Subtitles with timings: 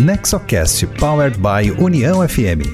[0.00, 2.64] Nexocast Powered by União FM.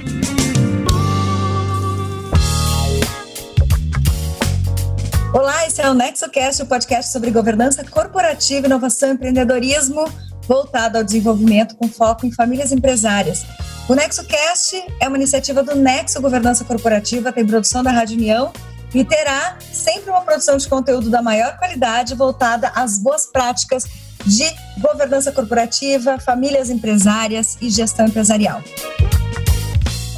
[5.34, 10.08] Olá, esse é o NexoCast, o podcast sobre governança corporativa, inovação e empreendedorismo
[10.46, 13.44] voltado ao desenvolvimento com foco em famílias empresárias.
[13.88, 18.52] O NexoCast é uma iniciativa do Nexo Governança Corporativa, tem produção da Rádio União
[18.94, 24.44] e terá sempre uma produção de conteúdo da maior qualidade voltada às boas práticas de
[24.80, 28.62] governança corporativa, famílias empresárias e gestão empresarial.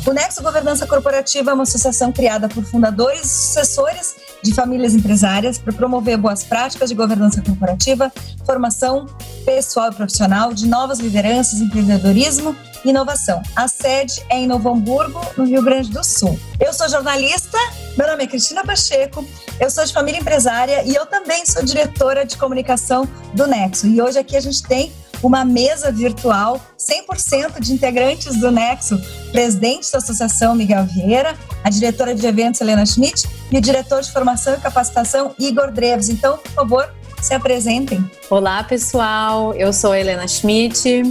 [0.06, 5.59] O Nexo Governança Corporativa é uma associação criada por fundadores e sucessores de famílias empresárias
[5.59, 8.10] para promover boas práticas de governança corporativa,
[8.46, 9.05] formação
[9.45, 13.43] pessoal e profissional de novas lideranças, empreendedorismo e inovação.
[13.54, 16.40] A sede é em Novo Hamburgo, no Rio Grande do Sul.
[16.59, 17.59] Eu sou jornalista,
[17.98, 19.27] meu nome é Cristina Pacheco,
[19.59, 23.88] eu sou de família empresária e eu também sou diretora de comunicação do Nexo.
[23.88, 29.90] E hoje aqui a gente tem uma mesa virtual 100% de integrantes do Nexo, presidente
[29.90, 34.55] da associação Miguel Vieira, a diretora de eventos Helena Schmidt e o diretor de formação
[34.55, 36.09] e capacitação Igor Dreves.
[36.09, 38.09] Então, por favor, se apresentem.
[38.30, 39.52] Olá, pessoal.
[39.55, 41.02] Eu sou Helena Schmidt.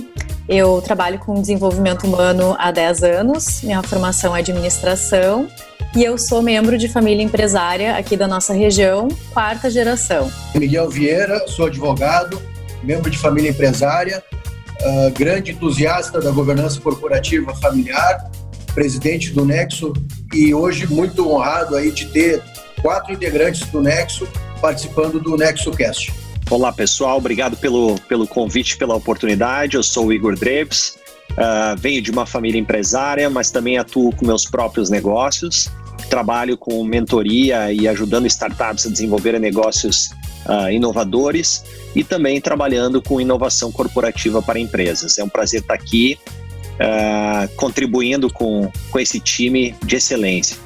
[0.47, 3.61] Eu trabalho com desenvolvimento humano há 10 anos.
[3.61, 5.49] Minha formação é administração
[5.95, 10.31] e eu sou membro de família empresária aqui da nossa região, quarta geração.
[10.55, 12.41] Miguel Vieira, sou advogado,
[12.83, 14.23] membro de família empresária,
[14.81, 18.29] uh, grande entusiasta da governança corporativa familiar,
[18.73, 19.93] presidente do Nexo
[20.33, 22.43] e hoje muito honrado aí de ter
[22.81, 24.27] quatro integrantes do Nexo
[24.61, 26.13] participando do Nexo Cast.
[26.49, 29.75] Olá pessoal, obrigado pelo, pelo convite, pela oportunidade.
[29.75, 30.97] Eu sou o Igor Drebs,
[31.37, 35.69] uh, venho de uma família empresária, mas também atuo com meus próprios negócios.
[36.09, 40.11] Trabalho com mentoria e ajudando startups a desenvolver negócios
[40.45, 41.63] uh, inovadores
[41.95, 45.17] e também trabalhando com inovação corporativa para empresas.
[45.17, 46.17] É um prazer estar aqui
[46.75, 50.57] uh, contribuindo com, com esse time de excelência.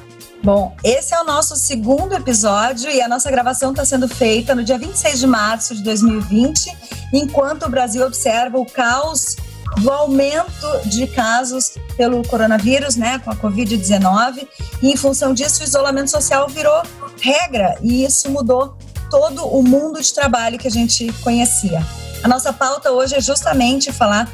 [0.44, 4.64] Bom, esse é o nosso segundo episódio e a nossa gravação está sendo feita no
[4.64, 6.76] dia 26 de março de 2020,
[7.12, 9.36] enquanto o Brasil observa o caos
[9.78, 14.46] do aumento de casos pelo coronavírus, né, com a Covid-19,
[14.82, 16.82] e em função disso o isolamento social virou
[17.20, 18.76] regra e isso mudou
[19.10, 21.84] todo o mundo de trabalho que a gente conhecia.
[22.22, 24.30] A nossa pauta hoje é justamente falar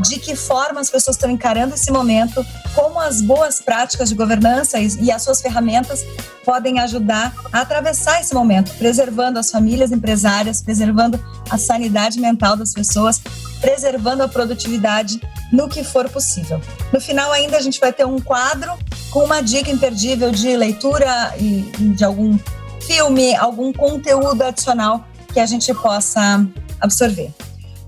[0.00, 4.78] de que forma as pessoas estão encarando esse momento, como as boas práticas de governança
[4.78, 6.04] e as suas ferramentas
[6.44, 12.72] podem ajudar a atravessar esse momento, preservando as famílias empresárias, preservando a sanidade mental das
[12.72, 13.20] pessoas,
[13.62, 15.20] preservando a produtividade
[15.52, 16.60] no que for possível.
[16.92, 18.72] No final ainda a gente vai ter um quadro
[19.10, 21.62] com uma dica imperdível de leitura e
[21.94, 22.36] de algum
[22.84, 26.44] filme, algum conteúdo adicional que a gente possa
[26.80, 27.32] absorver.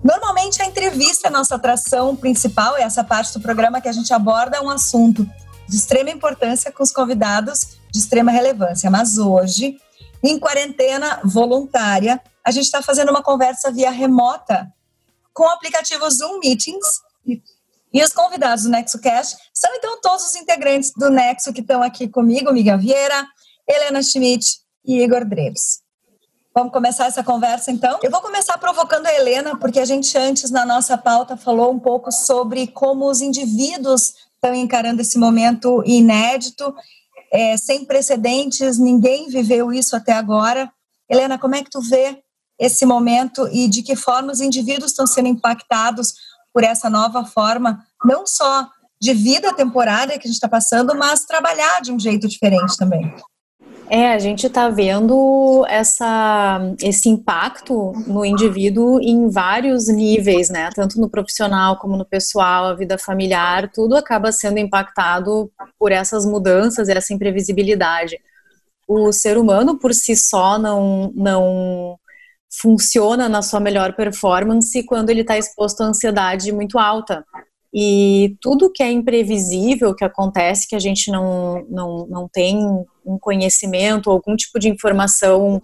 [0.03, 3.93] Normalmente a entrevista é a nossa atração principal, é essa parte do programa que a
[3.93, 5.29] gente aborda um assunto
[5.69, 8.91] de extrema importância com os convidados de extrema relevância.
[8.91, 9.79] Mas hoje,
[10.23, 14.71] em quarentena voluntária, a gente está fazendo uma conversa via remota
[15.35, 16.87] com o aplicativo Zoom Meetings.
[17.93, 22.09] E os convidados do NexoCast são então todos os integrantes do Nexo que estão aqui
[22.09, 23.27] comigo, Miguel Vieira,
[23.69, 25.83] Helena Schmidt, e Igor Dreves.
[26.55, 27.99] Vamos começar essa conversa então?
[28.03, 31.81] Eu vou começar provocando a Helena, porque a gente antes na nossa pauta falou um
[31.81, 36.73] pouco sobre como os indivíduos estão encarando esse momento inédito,
[37.33, 40.71] é, sem precedentes, ninguém viveu isso até agora.
[41.09, 42.23] Helena, como é que tu vê
[42.59, 46.15] esse momento e de que forma os indivíduos estão sendo impactados
[46.53, 48.69] por essa nova forma, não só
[49.01, 53.13] de vida temporária que a gente está passando, mas trabalhar de um jeito diferente também?
[53.91, 60.71] É, a gente está vendo essa, esse impacto no indivíduo em vários níveis, né?
[60.75, 66.25] Tanto no profissional como no pessoal, a vida familiar, tudo acaba sendo impactado por essas
[66.25, 68.19] mudanças essa imprevisibilidade.
[68.89, 71.99] O ser humano por si só não, não
[72.61, 77.25] funciona na sua melhor performance quando ele está exposto à ansiedade muito alta.
[77.73, 82.57] E tudo que é imprevisível, que acontece, que a gente não, não, não tem
[83.05, 85.61] um conhecimento, algum tipo de informação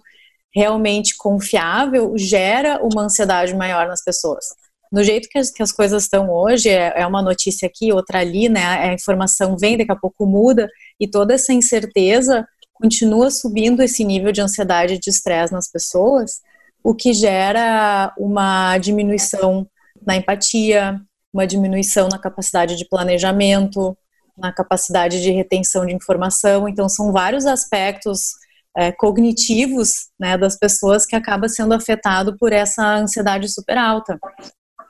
[0.53, 4.45] realmente confiável, gera uma ansiedade maior nas pessoas.
[4.91, 8.19] No jeito que as, que as coisas estão hoje, é, é, uma notícia aqui, outra
[8.19, 8.61] ali, né?
[8.61, 10.67] A informação vem, daqui a pouco muda,
[10.99, 16.41] e toda essa incerteza continua subindo esse nível de ansiedade e de estresse nas pessoas,
[16.83, 19.67] o que gera uma diminuição
[20.05, 20.99] na empatia,
[21.33, 23.97] uma diminuição na capacidade de planejamento,
[24.37, 26.67] na capacidade de retenção de informação.
[26.67, 28.31] Então, são vários aspectos
[28.75, 34.17] é, cognitivos né, das pessoas que acaba sendo afetado por essa ansiedade super alta.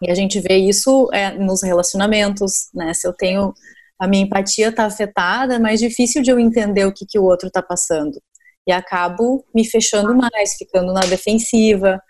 [0.02, 2.94] E a gente vê isso é, nos relacionamentos, né?
[2.94, 3.54] Se eu tenho
[4.00, 7.24] a minha empatia está afetada, é mais difícil de eu entender o que, que o
[7.24, 8.20] outro está passando.
[8.68, 12.02] E acabo me fechando mais, ficando na defensiva.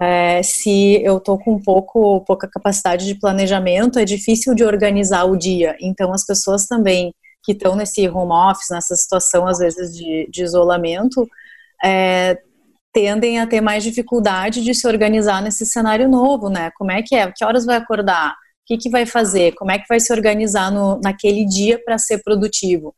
[0.00, 5.36] É, se eu estou com pouco, pouca capacidade de planejamento, é difícil de organizar o
[5.36, 5.76] dia.
[5.80, 10.42] Então, as pessoas também que estão nesse home office, nessa situação, às vezes, de, de
[10.42, 11.28] isolamento,
[11.84, 12.38] é,
[12.92, 16.70] tendem a ter mais dificuldade de se organizar nesse cenário novo, né?
[16.76, 17.30] Como é que é?
[17.32, 18.32] Que horas vai acordar?
[18.32, 18.34] O
[18.66, 19.54] que, que vai fazer?
[19.54, 22.94] Como é que vai se organizar no, naquele dia para ser produtivo?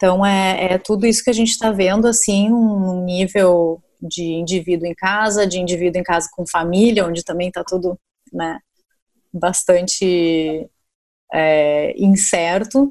[0.00, 4.86] Então, é, é, tudo isso que a gente está vendo, assim, um nível de indivíduo
[4.86, 8.00] em casa, de indivíduo em casa com família, onde também está tudo,
[8.32, 8.58] né,
[9.30, 10.66] bastante
[11.30, 12.90] é, incerto.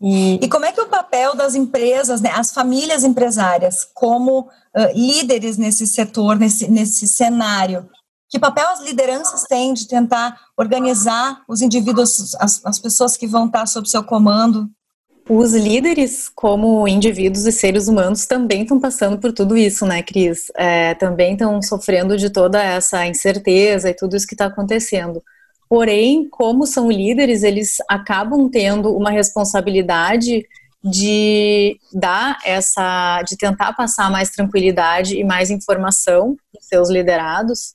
[0.00, 0.36] E...
[0.42, 0.48] e...
[0.48, 5.58] como é que é o papel das empresas, né, as famílias empresárias, como uh, líderes
[5.58, 7.90] nesse setor, nesse, nesse cenário?
[8.30, 13.48] Que papel as lideranças têm de tentar organizar os indivíduos, as, as pessoas que vão
[13.48, 14.70] estar sob seu comando?
[15.28, 20.50] Os líderes, como indivíduos e seres humanos, também estão passando por tudo isso, né, Cris?
[20.56, 25.22] É, também estão sofrendo de toda essa incerteza e tudo isso que está acontecendo.
[25.68, 30.44] Porém, como são líderes, eles acabam tendo uma responsabilidade
[30.84, 37.74] de dar essa, de tentar passar mais tranquilidade e mais informação para seus liderados.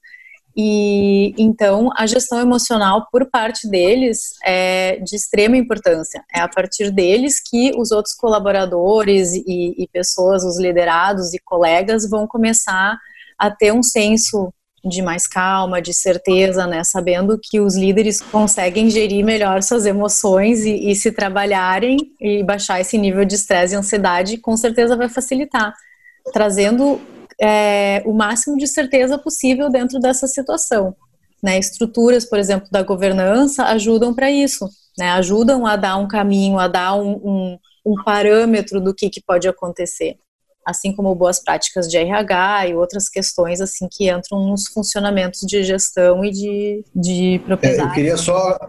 [0.60, 6.24] E então a gestão emocional por parte deles é de extrema importância.
[6.34, 12.10] É a partir deles que os outros colaboradores e, e pessoas, os liderados e colegas
[12.10, 12.98] vão começar
[13.38, 14.52] a ter um senso
[14.84, 16.84] de mais calma, de certeza, né?
[16.84, 22.82] Sabendo que os líderes conseguem gerir melhor suas emoções e, e se trabalharem e baixar
[22.82, 25.72] esse nível de estresse e ansiedade, com certeza vai facilitar,
[26.34, 27.00] trazendo
[27.42, 30.96] é, o máximo de certeza possível dentro dessa situação.
[31.42, 31.60] Né?
[31.60, 34.68] Estruturas, por exemplo, da governança ajudam para isso,
[34.98, 35.12] né?
[35.12, 39.48] Ajudam a dar um caminho, a dar um, um, um parâmetro do que, que pode
[39.48, 40.18] acontecer
[40.68, 45.64] assim como boas práticas de RH e outras questões assim que entram nos funcionamentos de
[45.64, 47.88] gestão e de, de propriedade.
[47.88, 48.60] É, eu queria só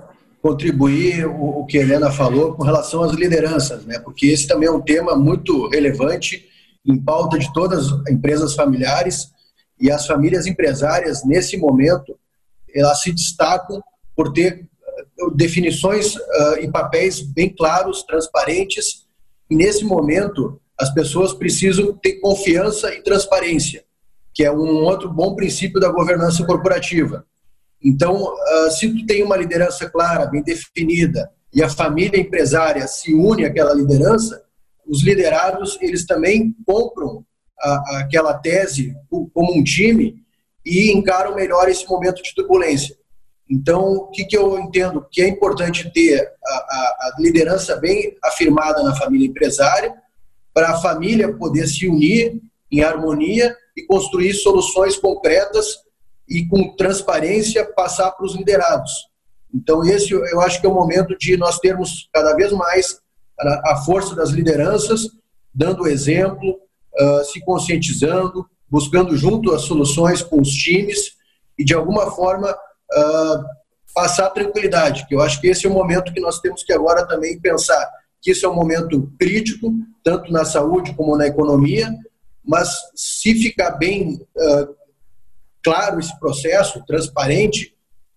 [0.40, 3.98] contribuir o, o, que a Helena falou com relação às lideranças, né?
[3.98, 6.46] porque esse também é um tema muito relevante
[6.88, 9.30] em pauta de todas as empresas familiares
[9.80, 12.18] e as famílias empresárias nesse momento
[12.74, 13.82] elas se destacam
[14.16, 14.68] por ter
[15.20, 19.06] uh, definições uh, e papéis bem claros, transparentes
[19.50, 23.84] e nesse momento as pessoas precisam ter confiança e transparência,
[24.32, 27.26] que é um outro bom princípio da governança corporativa.
[27.82, 33.14] Então, ah, se tu tem uma liderança clara, bem definida, e a família empresária se
[33.14, 34.42] une àquela liderança,
[34.88, 37.24] os liderados eles também compram
[37.60, 40.16] a, aquela tese como um time
[40.64, 42.96] e encaram melhor esse momento de turbulência.
[43.50, 48.16] Então, o que, que eu entendo que é importante ter a, a, a liderança bem
[48.22, 49.94] afirmada na família empresária,
[50.52, 52.40] para a família poder se unir
[52.70, 55.78] em harmonia e construir soluções concretas
[56.28, 58.92] e com transparência passar para os liderados.
[59.54, 63.00] Então, esse eu acho que é o momento de nós termos cada vez mais
[63.40, 65.02] a força das lideranças,
[65.54, 66.58] dando exemplo,
[67.00, 71.12] uh, se conscientizando, buscando junto as soluções com os times
[71.58, 73.44] e, de alguma forma, uh,
[73.94, 77.06] passar tranquilidade, que eu acho que esse é o momento que nós temos que agora
[77.06, 77.88] também pensar
[78.20, 81.88] que isso é um momento crítico, tanto na saúde como na economia,
[82.44, 84.74] mas se ficar bem uh,
[85.62, 87.74] claro esse processo, transparente,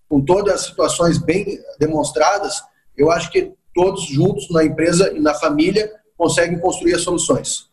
[0.10, 2.62] com todas as situações bem demonstradas,
[2.98, 7.70] eu acho que todos juntos na empresa e na família conseguem construir as soluções.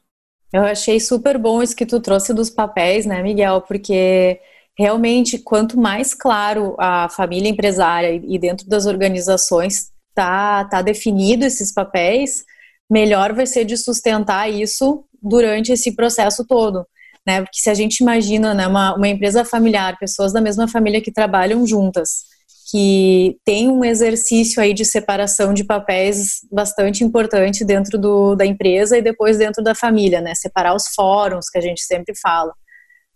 [0.53, 3.61] Eu achei super bom isso que tu trouxe dos papéis, né, Miguel?
[3.63, 4.41] Porque
[4.79, 11.73] realmente, quanto mais claro a família empresária e dentro das organizações tá, tá definido esses
[11.73, 12.45] papéis,
[12.89, 16.87] melhor vai ser de sustentar isso durante esse processo todo.
[17.27, 17.43] Né?
[17.43, 21.13] Porque se a gente imagina né, uma, uma empresa familiar, pessoas da mesma família que
[21.13, 22.25] trabalham juntas,
[22.71, 28.99] que tem um exercício aí de separação de papéis bastante importante dentro do, da empresa
[28.99, 30.35] e depois dentro da família, né?
[30.35, 32.53] Separar os fóruns que a gente sempre fala.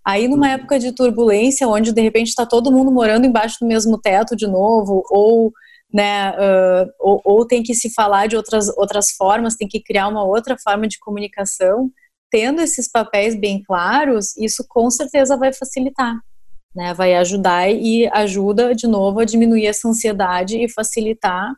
[0.05, 0.55] Aí numa uhum.
[0.55, 4.47] época de turbulência, onde de repente está todo mundo morando embaixo do mesmo teto de
[4.47, 5.53] novo, ou
[5.93, 10.09] né, uh, ou, ou, tem que se falar de outras, outras formas, tem que criar
[10.09, 11.91] uma outra forma de comunicação,
[12.31, 16.19] tendo esses papéis bem claros, isso com certeza vai facilitar,
[16.75, 21.53] né, vai ajudar e ajuda de novo a diminuir essa ansiedade e facilitar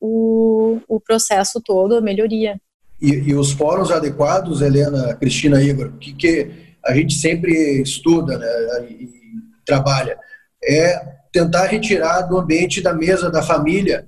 [0.00, 2.58] o, o processo todo, a melhoria.
[3.00, 6.50] E, e os fóruns adequados, Helena, Cristina, Igor, que, que
[6.84, 9.08] a gente sempre estuda né, e
[9.66, 10.18] trabalha,
[10.62, 14.06] é tentar retirar do ambiente da mesa da família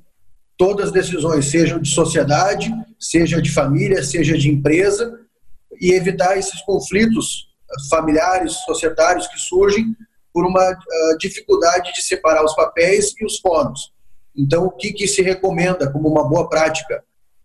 [0.57, 5.21] todas as decisões, sejam de sociedade, seja de família, seja de empresa,
[5.81, 7.49] e evitar esses conflitos
[7.91, 9.95] familiares, societários que surgem
[10.33, 13.93] por uma uh, dificuldade de separar os papéis e os fóruns.
[14.37, 17.03] Então, o que, que se recomenda como uma boa prática?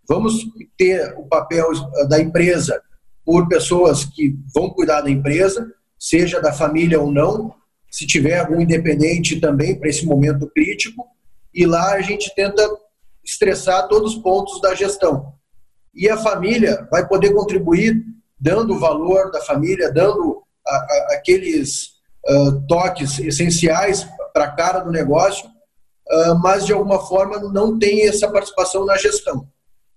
[0.07, 0.45] Vamos
[0.77, 1.69] ter o papel
[2.09, 2.81] da empresa
[3.25, 7.53] por pessoas que vão cuidar da empresa, seja da família ou não,
[7.89, 11.05] se tiver algum independente também para esse momento crítico,
[11.53, 12.61] e lá a gente tenta
[13.23, 15.33] estressar todos os pontos da gestão.
[15.93, 18.03] E a família vai poder contribuir
[18.41, 21.91] dando o valor da família, dando a, a, aqueles
[22.27, 28.07] uh, toques essenciais para a cara do negócio, uh, mas de alguma forma não tem
[28.07, 29.47] essa participação na gestão.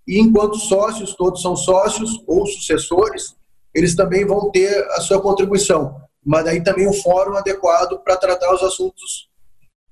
[0.07, 3.35] E enquanto sócios, todos são sócios ou sucessores,
[3.75, 8.53] eles também vão ter a sua contribuição mas daí também um fórum adequado para tratar
[8.55, 9.29] os assuntos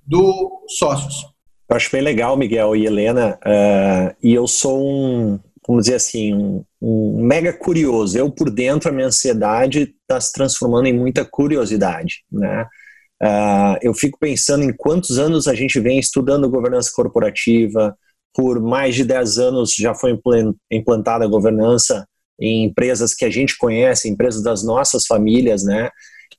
[0.04, 1.26] dos sócios.
[1.68, 6.34] Eu acho bem legal, Miguel e Helena, uh, e eu sou um, vamos dizer assim,
[6.34, 8.18] um, um, mega curioso.
[8.18, 12.66] Eu, por dentro, a minha ansiedade está se transformando em muita curiosidade, né?
[13.22, 17.96] Uh, eu fico pensando em quantos anos a gente vem estudando governança corporativa,
[18.34, 20.18] por mais de 10 anos já foi
[20.70, 22.04] implantada a governança
[22.40, 25.90] em empresas que a gente conhece, empresas das nossas famílias, né?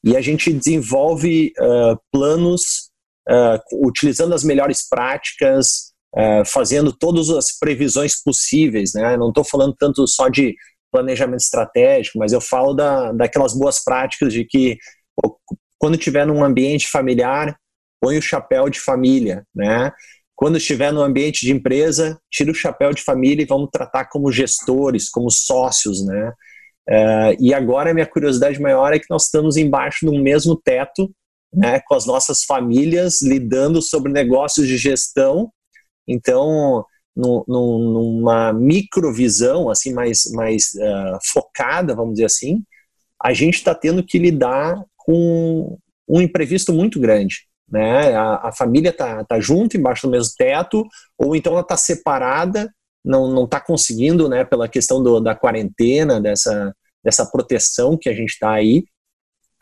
[0.04, 2.90] E a gente desenvolve uh, planos
[3.30, 8.94] uh, utilizando as melhores práticas, uh, fazendo todas as previsões possíveis.
[8.94, 9.18] Né?
[9.18, 10.56] Não estou falando tanto só de
[10.92, 14.78] planejamento estratégico, mas eu falo da, daquelas boas práticas de que
[15.16, 15.38] pô,
[15.80, 17.58] quando estiver num ambiente familiar,
[18.00, 19.92] põe o chapéu de família, né?
[20.36, 24.32] Quando estiver no ambiente de empresa, tira o chapéu de família e vamos tratar como
[24.32, 26.34] gestores, como sócios, né?
[26.90, 31.10] Uh, e agora a minha curiosidade maior é que nós estamos embaixo do mesmo teto,
[31.54, 35.50] né, com as nossas famílias lidando sobre negócios de gestão.
[36.08, 42.64] Então, no, no, numa microvisão assim mais, mais uh, focada, vamos dizer assim,
[43.24, 47.48] a gente está tendo que lidar com um imprevisto muito grande.
[47.70, 48.14] Né?
[48.16, 50.86] A, a família está tá junto, embaixo do mesmo teto,
[51.18, 52.70] ou então ela está separada
[53.04, 58.30] não está conseguindo, né, pela questão do, da quarentena, dessa, dessa proteção que a gente
[58.30, 58.86] está aí,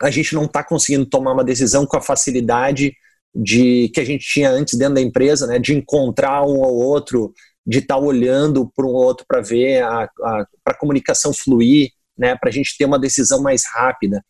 [0.00, 2.94] a gente não está conseguindo tomar uma decisão com a facilidade
[3.34, 7.32] de que a gente tinha antes dentro da empresa, né, de encontrar um ou outro,
[7.66, 10.08] de estar tá olhando para um outro para ver a,
[10.64, 14.22] a, comunicação fluir, né, para a gente ter uma decisão mais rápida.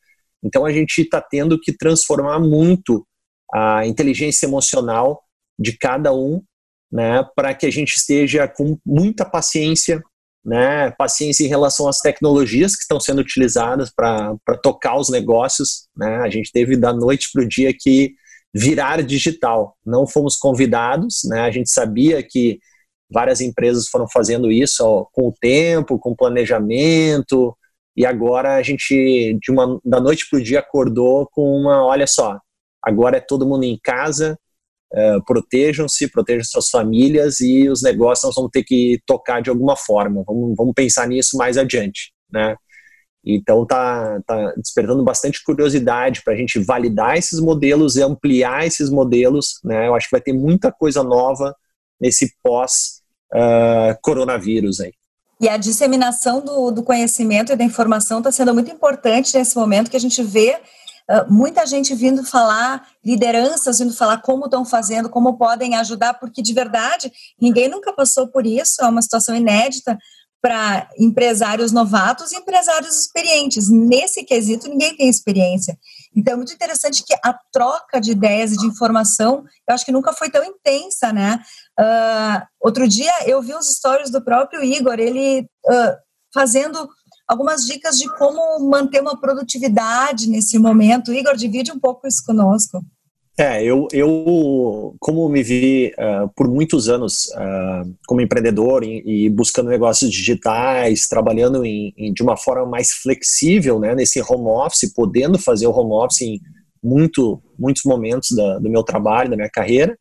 [0.42, 3.06] Então a gente está tendo que transformar muito
[3.52, 5.22] a inteligência emocional
[5.58, 6.42] de cada um
[6.92, 10.02] né, para que a gente esteja com muita paciência,
[10.44, 15.88] né, paciência em relação às tecnologias que estão sendo utilizadas para tocar os negócios.
[15.96, 18.14] Né, a gente teve da noite para o dia que
[18.54, 19.76] virar digital.
[19.84, 22.58] Não fomos convidados, né, a gente sabia que
[23.10, 27.56] várias empresas foram fazendo isso ó, com o tempo, com planejamento,
[27.96, 32.06] e agora a gente, de uma, da noite para o dia, acordou com uma: olha
[32.06, 32.38] só,
[32.82, 34.38] agora é todo mundo em casa,
[34.94, 39.74] Uh, protejam-se, protejam suas famílias e os negócios nós vamos ter que tocar de alguma
[39.74, 40.22] forma.
[40.26, 42.54] Vamos, vamos pensar nisso mais adiante, né?
[43.24, 48.90] Então tá, tá despertando bastante curiosidade para a gente validar esses modelos e ampliar esses
[48.90, 49.86] modelos, né?
[49.86, 51.54] Eu acho que vai ter muita coisa nova
[52.00, 53.00] nesse pós
[53.32, 54.92] uh, coronavírus aí.
[55.40, 59.90] E a disseminação do, do conhecimento e da informação está sendo muito importante nesse momento
[59.90, 60.60] que a gente vê
[61.08, 66.40] ah, muita gente vindo falar, lideranças vindo falar como estão fazendo, como podem ajudar, porque
[66.40, 69.98] de verdade ninguém nunca passou por isso, é uma situação inédita
[70.42, 73.70] para empresários novatos e empresários experientes.
[73.70, 75.78] Nesse quesito, ninguém tem experiência.
[76.14, 79.92] Então, é muito interessante que a troca de ideias e de informação, eu acho que
[79.92, 81.40] nunca foi tão intensa, né?
[81.78, 85.96] Uh, outro dia, eu vi uns stories do próprio Igor, ele uh,
[86.34, 86.88] fazendo
[87.28, 91.12] algumas dicas de como manter uma produtividade nesse momento.
[91.12, 92.84] Igor, divide um pouco isso conosco.
[93.38, 99.30] É, eu, eu como me vi uh, por muitos anos uh, como empreendedor e, e,
[99.30, 104.92] buscando negócios digitais, trabalhando em, em, de uma forma mais flexível, né, nesse home office,
[104.92, 106.40] podendo fazer o home office em
[106.82, 109.96] muito, muitos momentos da, do meu trabalho, da minha carreira,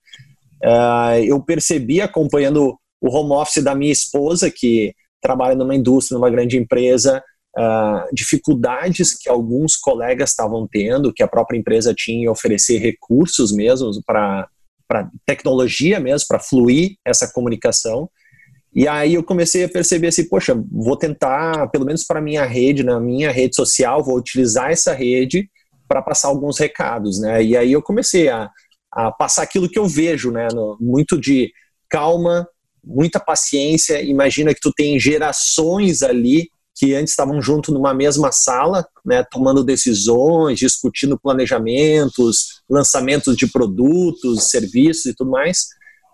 [0.65, 6.29] uh, eu percebi acompanhando o home office da minha esposa, que trabalha numa indústria, numa
[6.29, 7.23] grande empresa,
[7.58, 13.51] uh, dificuldades que alguns colegas estavam tendo, que a própria empresa tinha em oferecer recursos
[13.51, 14.48] mesmo para
[15.25, 18.10] tecnologia mesmo, para fluir essa comunicação.
[18.74, 22.84] E aí eu comecei a perceber assim, poxa, vou tentar, pelo menos para minha rede,
[22.84, 25.50] na minha rede social, vou utilizar essa rede
[25.88, 27.43] para passar alguns recados, né?
[27.43, 28.50] E aí eu comecei a,
[28.93, 30.48] a passar aquilo que eu vejo, né?
[30.53, 31.51] No, muito de
[31.89, 32.48] calma,
[32.81, 34.01] muita paciência.
[34.01, 36.50] Imagina que tu tem gerações ali
[36.81, 44.50] que antes estavam junto numa mesma sala, né, tomando decisões, discutindo planejamentos, lançamentos de produtos,
[44.50, 45.67] serviços e tudo mais.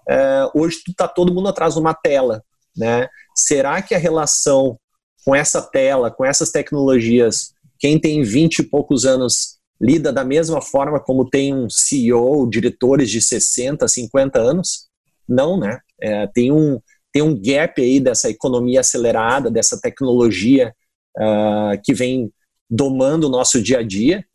[0.09, 2.43] É, hoje está todo mundo atrás de uma tela,
[2.75, 3.07] né?
[3.33, 4.77] Será que a relação
[5.23, 10.61] com essa tela, com essas tecnologias, quem tem 20 e poucos anos lida da mesma
[10.61, 14.89] forma como tem um CEO, diretores de 60, 50 anos?
[15.29, 15.79] Não, né?
[16.01, 16.77] É, tem, um,
[17.11, 20.73] tem um gap aí dessa economia acelerada, dessa tecnologia
[21.17, 22.31] uh, que vem
[22.69, 24.25] domando o nosso dia a dia,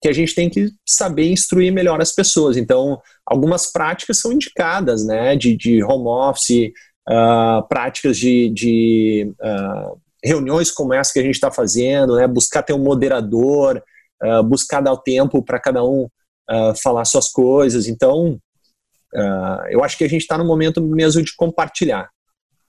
[0.00, 2.56] que a gente tem que saber instruir melhor as pessoas.
[2.56, 6.72] Então, algumas práticas são indicadas, né, de, de home office,
[7.08, 12.62] uh, práticas de, de uh, reuniões como essa que a gente está fazendo, né, buscar
[12.62, 13.82] ter um moderador,
[14.22, 16.08] uh, buscar dar o tempo para cada um
[16.82, 17.86] falar suas coisas.
[17.86, 18.38] Então,
[19.70, 22.10] eu acho que a gente está no momento mesmo de compartilhar.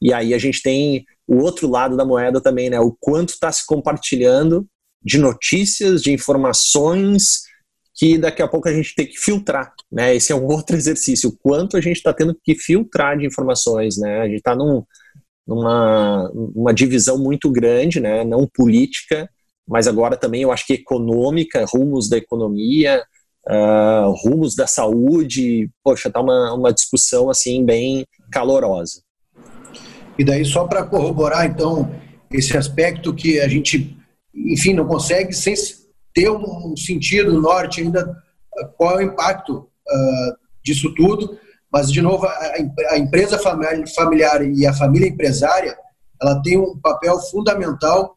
[0.03, 3.50] E aí a gente tem o outro lado da moeda também, né, o quanto está
[3.50, 4.67] se compartilhando
[5.01, 7.43] de notícias, de informações,
[7.95, 10.15] que daqui a pouco a gente tem que filtrar, né?
[10.15, 13.98] Esse é um outro exercício, o quanto a gente está tendo que filtrar de informações,
[13.98, 14.22] né?
[14.22, 14.83] A gente está num,
[15.48, 18.24] numa uma divisão muito grande, né?
[18.24, 19.29] Não política,
[19.67, 23.03] mas agora também eu acho que econômica, rumos da economia,
[23.48, 29.02] uh, rumos da saúde, poxa, tá uma, uma discussão assim bem calorosa.
[30.17, 31.91] E daí só para corroborar então
[32.32, 33.98] esse aspecto que a gente,
[34.34, 35.53] enfim, não consegue sem
[36.13, 38.15] ter um sentido norte ainda
[38.77, 41.38] qual é o impacto uh, disso tudo,
[41.72, 42.53] mas de novo a,
[42.91, 45.75] a, empresa familiar e a família empresária
[46.22, 48.15] ela tem um papel fundamental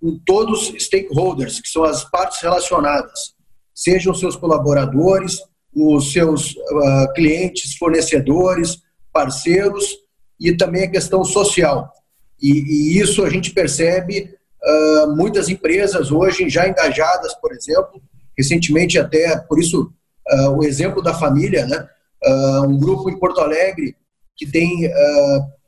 [0.00, 3.34] com todos os stakeholders, que são as partes relacionadas,
[3.74, 5.38] sejam seus colaboradores,
[5.74, 8.78] os seus uh, clientes, fornecedores,
[9.12, 9.96] parceiros
[10.40, 11.92] e também a questão social.
[12.40, 18.00] E, e isso a gente percebe Uh, muitas empresas hoje já engajadas, por exemplo,
[18.36, 19.90] recentemente até, por isso,
[20.30, 21.88] uh, o exemplo da família, né?
[22.22, 23.96] Uh, um grupo em Porto Alegre
[24.36, 24.90] que tem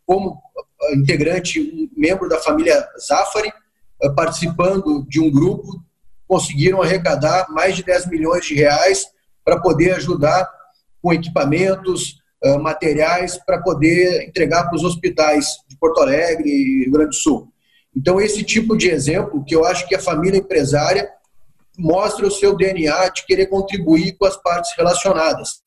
[0.06, 0.40] como
[0.94, 3.52] integrante um membro da família Zafari,
[4.16, 5.82] participando de um grupo,
[6.26, 9.04] conseguiram arrecadar mais de 10 milhões de reais
[9.44, 10.48] para poder ajudar
[11.02, 12.21] com equipamentos,
[12.60, 17.52] materiais, para poder entregar para os hospitais de Porto Alegre e Rio Grande do Sul.
[17.94, 21.08] Então, esse tipo de exemplo, que eu acho que a família empresária
[21.78, 25.62] mostra o seu DNA de querer contribuir com as partes relacionadas,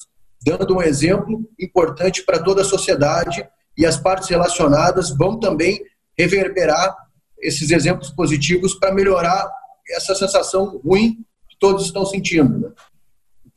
[0.45, 5.81] dando um exemplo importante para toda a sociedade e as partes relacionadas vão também
[6.17, 6.95] reverberar
[7.41, 9.49] esses exemplos positivos para melhorar
[9.91, 12.59] essa sensação ruim que todos estão sentindo.
[12.59, 12.69] Né?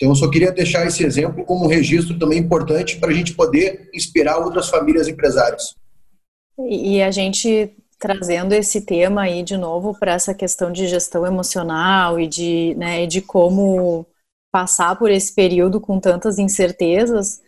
[0.01, 3.35] Então, eu só queria deixar esse exemplo como um registro também importante para a gente
[3.35, 5.75] poder inspirar outras famílias empresárias.
[6.69, 12.19] E a gente trazendo esse tema aí de novo para essa questão de gestão emocional
[12.21, 14.07] e de, né, de como
[14.53, 17.41] passar por esse período com tantas incertezas,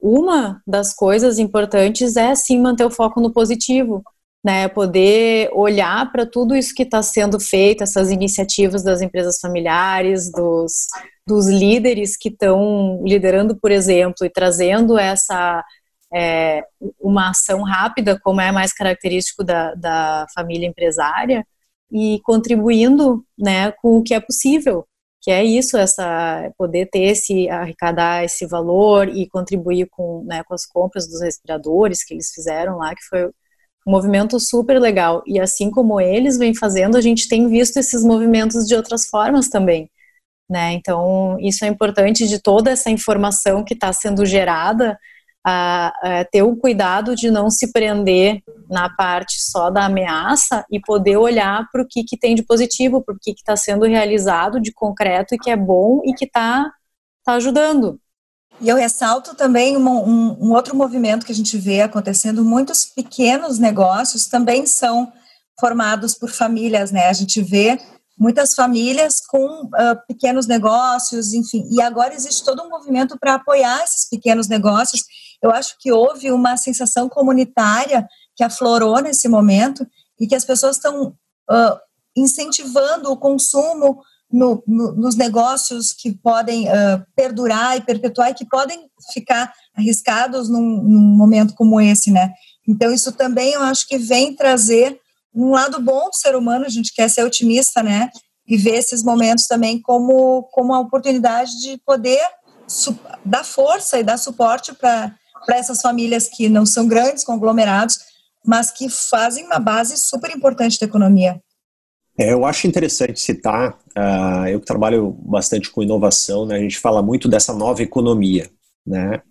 [0.00, 4.02] uma das coisas importantes é sim manter o foco no positivo,
[4.44, 10.32] né, poder olhar para tudo isso que está sendo feito, essas iniciativas das empresas familiares,
[10.32, 10.88] dos,
[11.26, 15.64] dos líderes que estão liderando, por exemplo, e trazendo essa
[16.12, 16.62] é,
[17.00, 21.46] uma ação rápida, como é mais característico da, da família empresária,
[21.90, 24.86] e contribuindo né, com o que é possível,
[25.20, 30.54] que é isso, essa poder ter esse, arrecadar esse valor e contribuir com, né, com
[30.54, 35.22] as compras dos respiradores que eles fizeram lá, que foi um movimento super legal.
[35.26, 39.48] E assim como eles vêm fazendo, a gente tem visto esses movimentos de outras formas
[39.48, 39.88] também.
[40.52, 40.74] Né?
[40.74, 44.98] Então, isso é importante de toda essa informação que está sendo gerada,
[45.42, 50.78] a, a ter o cuidado de não se prender na parte só da ameaça e
[50.78, 54.60] poder olhar para o que, que tem de positivo, para o que está sendo realizado
[54.60, 56.70] de concreto e que é bom e que está
[57.24, 57.98] tá ajudando.
[58.60, 62.84] E eu ressalto também um, um, um, outro movimento que a gente vê acontecendo, muitos
[62.84, 65.10] pequenos negócios também são
[65.58, 67.08] formados por famílias, né?
[67.08, 67.80] A gente vê
[68.18, 69.70] muitas famílias com uh,
[70.06, 75.04] pequenos negócios, enfim, e agora existe todo um movimento para apoiar esses pequenos negócios
[75.42, 79.84] eu acho que houve uma sensação comunitária que aflorou nesse momento
[80.18, 81.78] e que as pessoas estão uh,
[82.16, 88.46] incentivando o consumo no, no, nos negócios que podem uh, perdurar e perpetuar e que
[88.46, 92.32] podem ficar arriscados num, num, momento como esse, né?
[92.66, 94.98] Então isso também eu acho que vem trazer
[95.34, 96.64] um lado bom do ser humano.
[96.64, 98.10] A gente quer ser otimista, né?
[98.46, 102.20] E ver esses momentos também como como a oportunidade de poder
[103.24, 105.14] dar força e dar suporte para
[105.50, 107.98] essas famílias que não são grandes conglomerados,
[108.44, 111.40] mas que fazem uma base super importante da economia.
[112.18, 116.78] É, eu acho interessante citar, uh, eu que trabalho bastante com inovação, né, a gente
[116.78, 118.50] fala muito dessa nova economia,
[118.86, 119.22] né?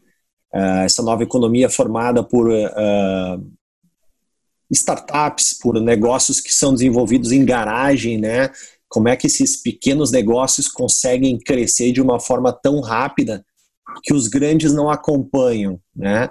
[0.53, 3.51] Uh, essa nova economia formada por uh,
[4.71, 8.49] startups, por negócios que são desenvolvidos em garagem, né?
[8.87, 13.45] Como é que esses pequenos negócios conseguem crescer de uma forma tão rápida
[14.03, 16.29] que os grandes não acompanham, né?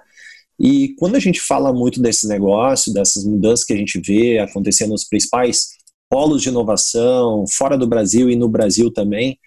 [0.59, 4.91] E quando a gente fala muito desses negócios, dessas mudanças que a gente vê acontecendo
[4.91, 5.69] nos principais
[6.09, 9.39] polos de inovação, fora do Brasil e no Brasil também,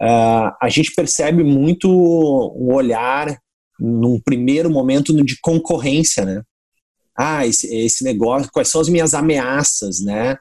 [0.00, 3.36] uh, a gente percebe muito um olhar,
[3.80, 6.42] num primeiro momento, de concorrência, né?
[7.16, 10.36] Ah, esse, esse negócio, quais são as minhas ameaças, né?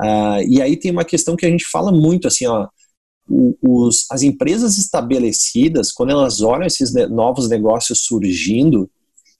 [0.00, 2.66] Uh, e aí tem uma questão que a gente fala muito, assim, ó,
[3.62, 8.90] os, as empresas estabelecidas, quando elas olham esses novos negócios surgindo,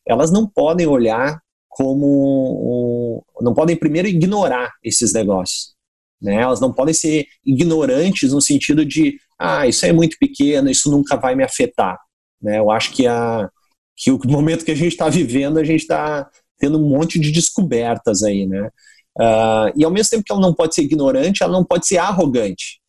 [0.07, 3.25] elas não podem olhar como.
[3.40, 5.75] não podem primeiro ignorar esses negócios.
[6.21, 6.37] Né?
[6.37, 11.16] Elas não podem ser ignorantes no sentido de, ah, isso é muito pequeno, isso nunca
[11.16, 11.99] vai me afetar.
[12.40, 12.59] Né?
[12.59, 13.49] Eu acho que, a,
[13.97, 16.31] que o momento que a gente está vivendo, a gente está
[16.62, 18.70] tendo um monte de descobertas aí, né?
[19.18, 21.98] Uh, e ao mesmo tempo que ela não pode ser ignorante, ela não pode ser
[21.98, 22.81] arrogante.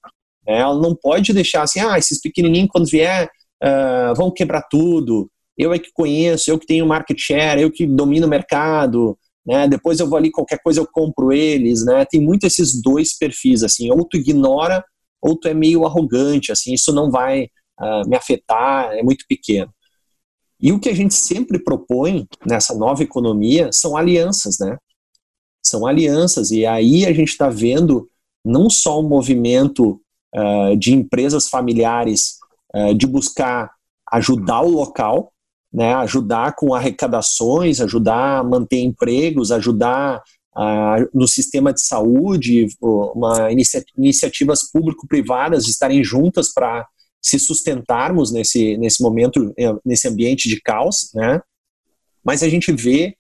[0.48, 0.60] Né?
[0.60, 3.28] Ela não pode deixar assim, ah, esses pequenininhos quando vier
[3.64, 7.88] uh, vão quebrar tudo, eu é que conheço, eu que tenho market share, eu que
[7.88, 9.68] domino o mercado, né?
[9.68, 12.06] Depois eu vou ali, qualquer coisa eu compro eles, né?
[12.06, 14.86] Tem muito esses dois perfis, assim, ou tu ignora,
[15.20, 17.46] ou tu é meio arrogante, assim, isso não vai
[17.80, 19.72] uh, me afetar, é muito pequeno.
[20.64, 24.78] E o que a gente sempre propõe nessa nova economia são alianças, né?
[25.62, 28.08] São alianças, e aí a gente está vendo
[28.46, 30.00] não só um movimento
[30.34, 32.38] uh, de empresas familiares
[32.74, 33.72] uh, de buscar
[34.10, 35.34] ajudar o local,
[35.72, 40.22] né, ajudar com arrecadações, ajudar a manter empregos, ajudar
[41.12, 46.86] no sistema de saúde, uma inicia, iniciativas público-privadas estarem juntas para
[47.24, 51.42] se sustentarmos nesse, nesse momento, eh, nesse ambiente de caos, né?
[52.24, 53.16] Mas a gente vê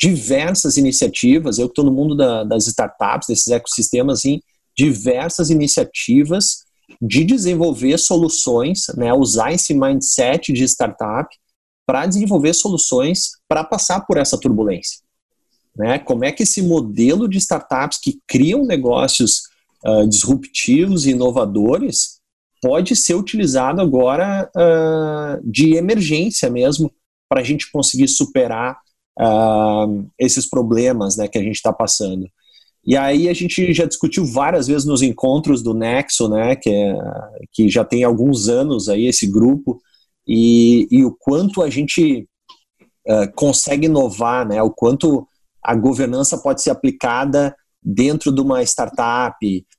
[0.00, 4.40] diversas iniciativas, eu que estou no mundo da, das startups, desses ecossistemas, assim,
[4.76, 6.64] diversas iniciativas
[7.00, 11.28] de desenvolver soluções, né, usar esse mindset de startup
[11.86, 15.00] para desenvolver soluções para passar por essa turbulência.
[15.76, 15.98] Né?
[15.98, 19.42] Como é que esse modelo de startups que criam negócios
[19.84, 22.20] uh, disruptivos e inovadores
[22.62, 26.90] pode ser utilizado agora uh, de emergência mesmo
[27.28, 28.78] para a gente conseguir superar
[29.18, 32.28] uh, esses problemas né, que a gente está passando.
[32.84, 36.94] E aí a gente já discutiu várias vezes nos encontros do Nexo, né, que, é,
[37.52, 39.80] que já tem alguns anos aí esse grupo,
[40.26, 42.28] e, e o quanto a gente
[43.08, 44.62] uh, consegue inovar, né?
[44.62, 45.26] O quanto
[45.62, 49.36] a governança pode ser aplicada dentro de uma startup.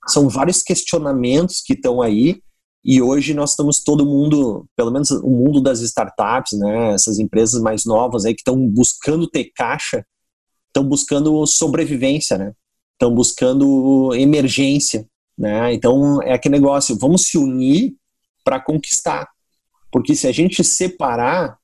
[0.07, 2.41] São vários questionamentos que estão aí
[2.83, 6.93] e hoje nós estamos todo mundo, pelo menos o mundo das startups, né?
[6.93, 10.05] Essas empresas mais novas aí que estão buscando ter caixa,
[10.67, 12.53] estão buscando sobrevivência, né?
[12.93, 15.73] Estão buscando emergência, né?
[15.73, 17.95] Então é aquele negócio, vamos se unir
[18.43, 19.29] para conquistar.
[19.89, 21.57] Porque se a gente separar,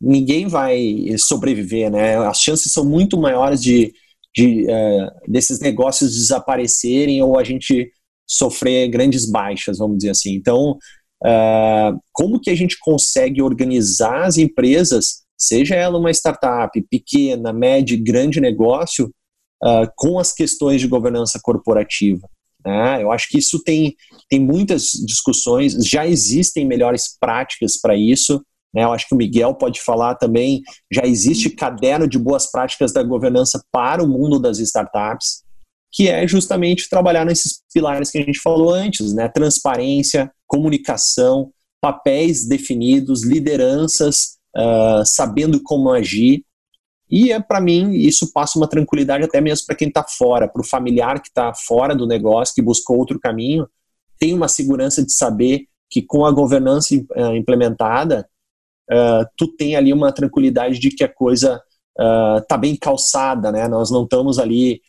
[0.00, 2.16] ninguém vai sobreviver, né?
[2.26, 3.92] As chances são muito maiores de,
[4.34, 7.92] de é, desses negócios desaparecerem ou a gente
[8.26, 10.34] sofrer grandes baixas, vamos dizer assim.
[10.34, 10.78] Então,
[11.24, 17.98] é, como que a gente consegue organizar as empresas, seja ela uma startup, pequena, média,
[18.00, 19.10] grande negócio,
[19.62, 22.28] é, com as questões de governança corporativa?
[22.64, 23.02] Né?
[23.02, 23.94] Eu acho que isso tem,
[24.28, 28.42] tem muitas discussões, já existem melhores práticas para isso.
[28.74, 28.84] Né?
[28.84, 30.62] Eu acho que o Miguel pode falar também.
[30.92, 35.43] Já existe caderno de boas práticas da governança para o mundo das startups,
[35.94, 39.28] que é justamente trabalhar nesses pilares que a gente falou antes: né?
[39.28, 46.44] transparência, comunicação, papéis definidos, lideranças, uh, sabendo como agir.
[47.08, 50.60] E é para mim isso passa uma tranquilidade até mesmo para quem está fora, para
[50.60, 53.68] o familiar que está fora do negócio, que buscou outro caminho,
[54.18, 58.28] tem uma segurança de saber que com a governança uh, implementada,
[58.90, 61.62] uh, tu tem ali uma tranquilidade de que a coisa
[62.42, 63.68] está bem calçada, né?
[63.68, 64.80] Nós não estamos ali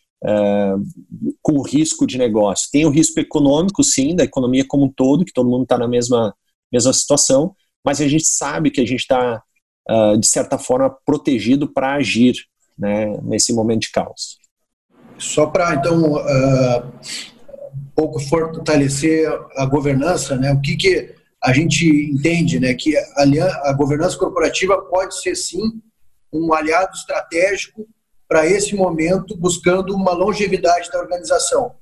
[1.42, 2.70] com risco de negócio.
[2.72, 5.88] Tem o risco econômico, sim, da economia como um todo, que todo mundo está na
[5.88, 6.34] mesma
[6.72, 9.42] mesma situação, mas a gente sabe que a gente está
[9.90, 12.36] uh, de certa forma, protegido para agir
[12.78, 14.38] né, nesse momento de caos.
[15.18, 16.86] Só para, então, uh,
[17.74, 23.70] um pouco fortalecer a governança, né, o que, que a gente entende né, que a,
[23.70, 25.82] a governança corporativa pode ser, sim,
[26.34, 27.88] um aliado estratégico
[28.28, 31.74] para esse momento, buscando uma longevidade da organização.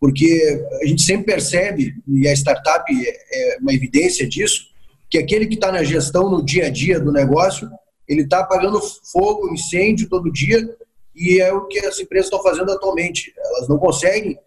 [0.00, 4.66] Porque a gente sempre percebe, e a startup é, é uma evidência disso,
[5.08, 7.70] que aquele que está na gestão no dia a dia do negócio,
[8.08, 8.80] ele está apagando
[9.12, 10.58] fogo, incêndio todo dia,
[11.14, 13.32] e é o que as empresas estão fazendo atualmente.
[13.36, 14.38] Elas não conseguem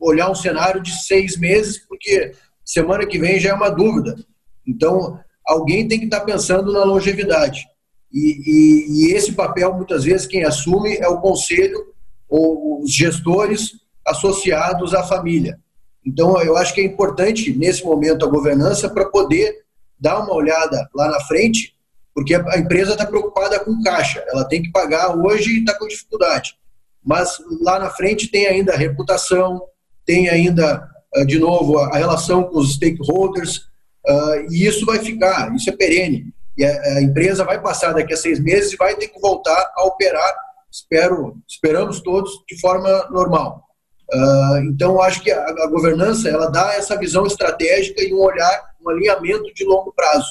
[0.00, 2.32] olhar um cenário de seis meses, porque
[2.64, 4.16] semana que vem já é uma dúvida.
[4.66, 7.66] Então, alguém tem que estar tá pensando na longevidade.
[8.12, 11.94] E, e, e, esse papel, muitas vezes, quem assume é o conselho
[12.28, 13.72] ou os gestores
[14.06, 15.58] associados à família.
[16.04, 19.64] Então, eu acho que é importante, nesse momento, a governança para poder
[19.98, 21.74] dar uma olhada lá na frente,
[22.14, 25.86] porque a empresa está preocupada com caixa, ela tem que pagar hoje e está com
[25.86, 26.54] dificuldade.
[27.04, 29.62] Mas lá na frente tem ainda a reputação,
[30.04, 33.68] tem ainda, ah, de novo, a relação com os stakeholders,
[34.06, 36.32] ah, e isso vai ficar, isso é perene.
[36.60, 39.86] E a empresa vai passar daqui a seis meses e vai ter que voltar a
[39.86, 40.30] operar,
[40.70, 43.64] espero, esperamos todos, de forma normal.
[44.12, 48.62] Uh, então, acho que a, a, governança ela dá essa visão estratégica e um olhar,
[48.84, 50.28] um alinhamento de longo prazo.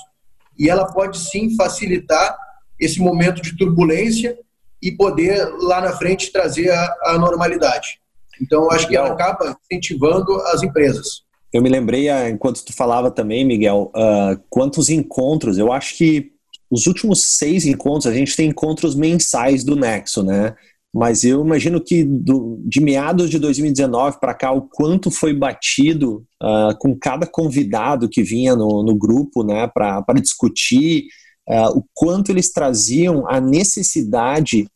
[0.56, 2.38] E ela pode sim facilitar
[2.80, 4.38] esse momento de turbulência
[4.84, 8.00] e poder lá na frente trazer a, a normalidade.
[8.40, 11.24] Então, acho que ela acaba incentivando as empresas.
[11.52, 15.58] Eu me lembrei, ah, enquanto tu falava também, Miguel, uh, quantos encontros.
[15.58, 16.32] Eu acho que
[16.70, 20.56] os últimos seis encontros, a gente tem encontros mensais do Nexo, né?
[20.94, 26.26] Mas eu imagino que do, de meados de 2019 para cá, o quanto foi batido
[26.42, 31.06] uh, com cada convidado que vinha no, no grupo né, para discutir,
[31.48, 34.68] uh, o quanto eles traziam a necessidade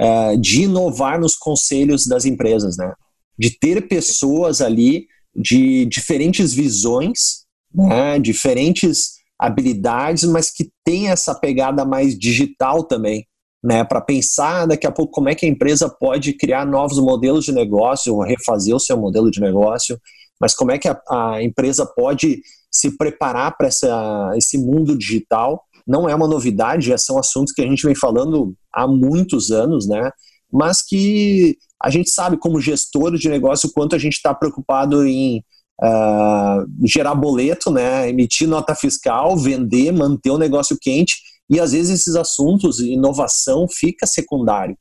[0.00, 2.92] uh, de inovar nos conselhos das empresas, né?
[3.38, 7.44] de ter pessoas ali de diferentes visões,
[7.74, 13.26] né, diferentes habilidades, mas que tem essa pegada mais digital também
[13.62, 17.44] né, para pensar daqui a pouco como é que a empresa pode criar novos modelos
[17.44, 20.00] de negócio, refazer o seu modelo de negócio,
[20.40, 23.68] mas como é que a, a empresa pode se preparar para
[24.36, 25.64] esse mundo digital.
[25.86, 29.88] Não é uma novidade, já são assuntos que a gente vem falando há muitos anos,
[29.88, 30.10] né?
[30.52, 35.06] Mas que a gente sabe, como gestor de negócio, o quanto a gente está preocupado
[35.06, 35.44] em
[35.82, 38.08] uh, gerar boleto, né?
[38.08, 41.16] emitir nota fiscal, vender, manter o negócio quente
[41.48, 44.76] e às vezes esses assuntos, inovação, fica secundário.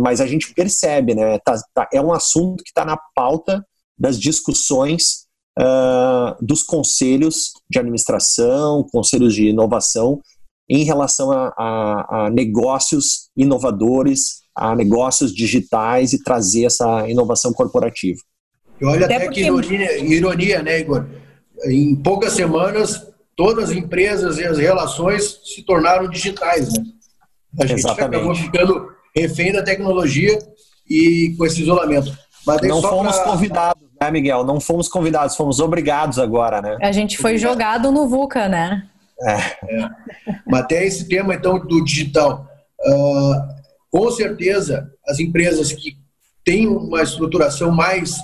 [0.00, 1.38] Mas a gente percebe, né?
[1.40, 3.64] Tá, tá, é um assunto que está na pauta
[3.98, 5.26] das discussões
[5.58, 10.20] uh, dos conselhos de administração, conselhos de inovação,
[10.68, 18.20] em relação a, a, a negócios inovadores, a negócios digitais e trazer essa inovação corporativa.
[18.82, 19.40] Olha até, até porque...
[19.40, 21.06] que ironia, ironia, né, Igor?
[21.66, 26.84] Em poucas semanas todas as empresas e as relações se tornaram digitais, né?
[27.60, 28.16] A gente Exatamente.
[28.16, 30.38] acabou ficando refém da tecnologia
[30.88, 32.16] e com esse isolamento.
[32.62, 33.24] Não fomos pra...
[33.24, 34.44] convidados, né, Miguel?
[34.44, 36.76] Não fomos convidados, fomos obrigados agora, né?
[36.82, 38.88] A gente foi jogado no VUCA, né?
[39.22, 39.34] É.
[39.34, 39.90] é.
[40.46, 42.46] Mas até esse tema, então, do digital.
[42.80, 43.54] Uh,
[43.94, 45.96] com certeza, as empresas que
[46.44, 48.16] têm uma estruturação mais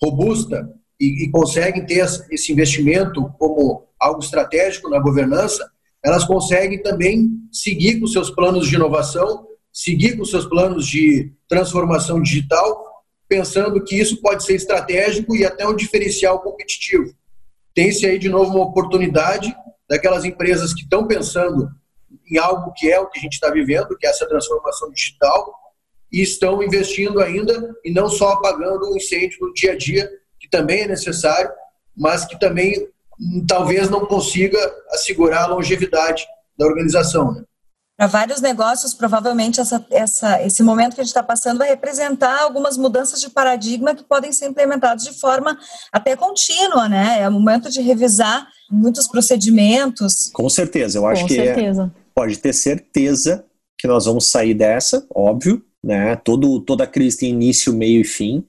[0.00, 5.68] robusta e, e conseguem ter esse investimento como algo estratégico na governança,
[6.04, 12.22] elas conseguem também seguir com seus planos de inovação, seguir com seus planos de transformação
[12.22, 12.84] digital,
[13.28, 17.12] pensando que isso pode ser estratégico e até um diferencial competitivo.
[17.74, 19.52] Tem-se aí de novo uma oportunidade
[19.90, 21.68] daquelas empresas que estão pensando
[22.30, 25.54] em algo que é o que a gente está vivendo, que é essa transformação digital,
[26.12, 30.48] e estão investindo ainda e não só apagando o incêndio no dia a dia, que
[30.48, 31.50] também é necessário,
[31.96, 32.88] mas que também
[33.48, 34.58] talvez não consiga
[34.90, 36.24] assegurar a longevidade
[36.58, 37.32] da organização.
[37.32, 37.44] Né?
[37.96, 42.42] Para vários negócios, provavelmente essa, essa, esse momento que a gente está passando vai representar
[42.42, 45.58] algumas mudanças de paradigma que podem ser implementadas de forma
[45.90, 47.22] até contínua, né?
[47.22, 50.30] É o momento de revisar muitos procedimentos.
[50.34, 51.56] Com certeza, eu acho Com que é,
[52.14, 53.46] pode ter certeza
[53.78, 56.16] que nós vamos sair dessa, óbvio, né?
[56.16, 58.44] Todo, toda crise tem início, meio e fim.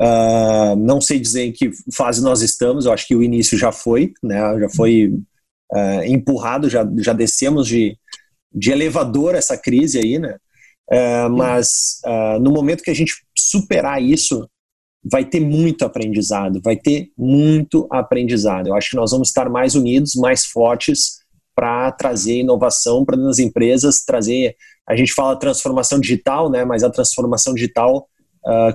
[0.00, 3.72] Uh, não sei dizer em que fase nós estamos, eu acho que o início já
[3.72, 5.12] foi, né, já foi
[5.72, 7.98] uh, empurrado, já, já descemos de,
[8.58, 10.36] de elevador essa crise aí, né?
[10.90, 12.00] Uh, mas
[12.40, 14.48] no momento que a gente superar isso,
[15.04, 18.68] vai ter muito aprendizado, vai ter muito aprendizado.
[18.68, 21.18] Eu acho que nós vamos estar mais unidos, mais fortes
[21.54, 24.56] para trazer inovação para as empresas, trazer.
[24.88, 26.64] A gente fala transformação digital, né?
[26.64, 28.08] Mas a transformação digital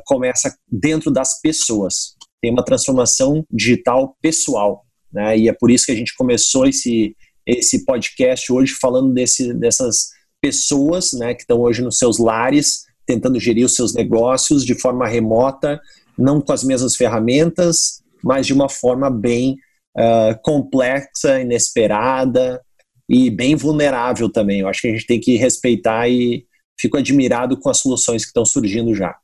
[0.06, 2.16] começa dentro das pessoas.
[2.42, 4.86] Tem uma transformação digital pessoal.
[5.12, 5.38] né?
[5.38, 10.10] E é por isso que a gente começou esse esse podcast hoje falando desse, dessas
[10.42, 15.08] pessoas, né, que estão hoje nos seus lares tentando gerir os seus negócios de forma
[15.08, 15.80] remota,
[16.18, 19.58] não com as mesmas ferramentas, mas de uma forma bem
[19.98, 22.62] uh, complexa, inesperada
[23.10, 24.62] e bem vulnerável também.
[24.62, 26.46] Eu acho que a gente tem que respeitar e
[26.80, 29.16] fico admirado com as soluções que estão surgindo já.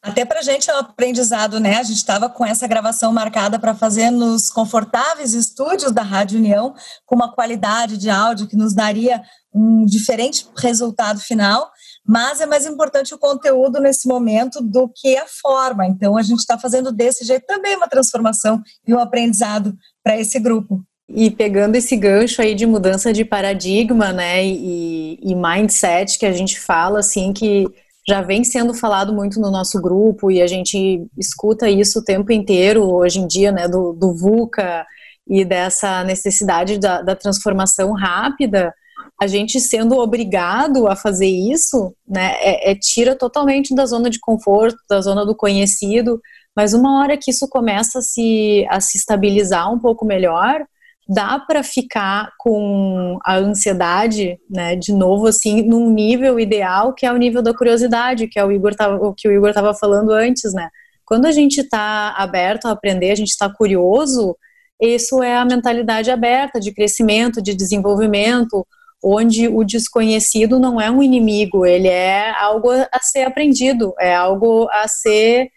[0.00, 1.76] Até para a gente é um aprendizado, né?
[1.76, 6.72] A gente estava com essa gravação marcada para fazer nos confortáveis estúdios da Rádio União,
[7.04, 9.20] com uma qualidade de áudio que nos daria
[9.52, 11.68] um diferente resultado final,
[12.06, 15.84] mas é mais importante o conteúdo nesse momento do que a forma.
[15.84, 20.38] Então, a gente está fazendo desse jeito também uma transformação e um aprendizado para esse
[20.38, 20.80] grupo.
[21.08, 26.32] E pegando esse gancho aí de mudança de paradigma, né, e, e mindset que a
[26.32, 27.66] gente fala, assim, que
[28.08, 32.32] já vem sendo falado muito no nosso grupo e a gente escuta isso o tempo
[32.32, 34.86] inteiro hoje em dia, né, do, do VUCA
[35.28, 38.72] e dessa necessidade da, da transformação rápida,
[39.20, 44.18] a gente sendo obrigado a fazer isso, né, é, é, tira totalmente da zona de
[44.18, 46.18] conforto, da zona do conhecido,
[46.56, 50.64] mas uma hora que isso começa a se, a se estabilizar um pouco melhor,
[51.08, 57.12] dá para ficar com a ansiedade, né, de novo assim, num nível ideal, que é
[57.12, 60.12] o nível da curiosidade, que é o Igor tava, o que o Igor estava falando
[60.12, 60.68] antes, né?
[61.06, 64.36] Quando a gente está aberto a aprender, a gente está curioso,
[64.78, 68.66] isso é a mentalidade aberta de crescimento, de desenvolvimento,
[69.02, 74.68] onde o desconhecido não é um inimigo, ele é algo a ser aprendido, é algo
[74.70, 75.48] a ser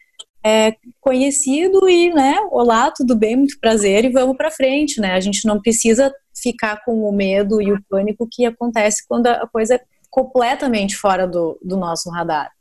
[0.44, 5.14] é, conhecido e, né, olá, tudo bem, muito prazer e vamos para frente, né?
[5.14, 9.48] A gente não precisa ficar com o medo e o pânico que acontece quando a
[9.48, 12.52] coisa é completamente fora do, do nosso radar.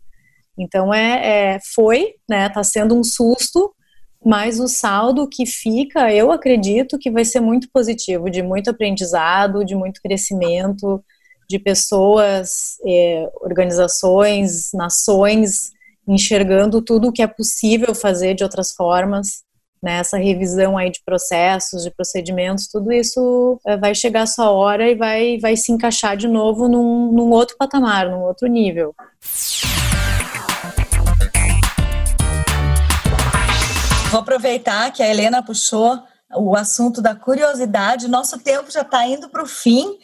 [0.59, 2.49] Então é, é foi, né?
[2.51, 3.75] Tá sendo um susto,
[4.23, 9.64] mas o saldo que fica, eu acredito que vai ser muito positivo, de muito aprendizado,
[9.64, 11.03] de muito crescimento,
[11.49, 15.73] de pessoas, eh, organizações, nações
[16.11, 19.44] enxergando tudo o que é possível fazer de outras formas,
[19.81, 24.51] né, essa revisão aí de processos, de procedimentos, tudo isso eh, vai chegar a sua
[24.51, 28.94] hora e vai, vai se encaixar de novo num, num outro patamar, num outro nível.
[34.11, 36.03] Vou aproveitar que a Helena puxou
[36.37, 38.09] o assunto da curiosidade.
[38.09, 39.96] Nosso tempo já está indo para o fim.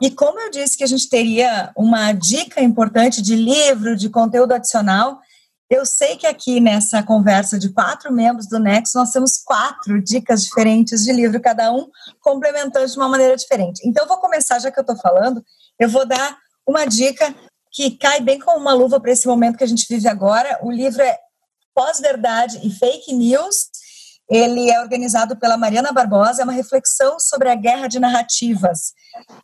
[0.00, 4.52] E como eu disse que a gente teria uma dica importante de livro, de conteúdo
[4.52, 5.18] adicional,
[5.70, 10.44] eu sei que aqui nessa conversa de quatro membros do Nexo, nós temos quatro dicas
[10.44, 11.88] diferentes de livro, cada um
[12.20, 13.80] complementando de uma maneira diferente.
[13.86, 15.42] Então, eu vou começar, já que eu estou falando,
[15.78, 17.34] eu vou dar uma dica
[17.72, 20.58] que cai bem como uma luva para esse momento que a gente vive agora.
[20.62, 21.18] O livro é
[21.74, 23.68] Pós-Verdade e Fake News,
[24.28, 28.92] ele é organizado pela Mariana Barbosa, é uma reflexão sobre a guerra de narrativas.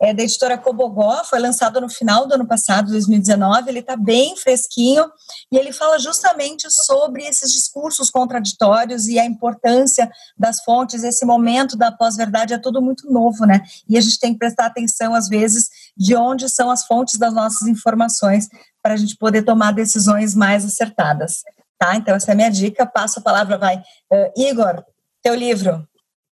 [0.01, 3.69] É da editora Cobogó, foi lançado no final do ano passado, 2019.
[3.69, 5.05] Ele está bem fresquinho
[5.51, 11.03] e ele fala justamente sobre esses discursos contraditórios e a importância das fontes.
[11.03, 13.61] Esse momento da pós-verdade é tudo muito novo, né?
[13.87, 17.33] E a gente tem que prestar atenção, às vezes, de onde são as fontes das
[17.33, 18.47] nossas informações
[18.81, 21.43] para a gente poder tomar decisões mais acertadas.
[21.81, 21.95] Tá?
[21.95, 22.85] Então, essa é a minha dica.
[22.85, 23.77] Passo a palavra, vai.
[24.13, 24.83] Uh, Igor,
[25.19, 25.83] teu livro.